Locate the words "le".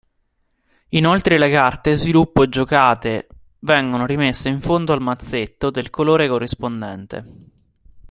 1.37-1.51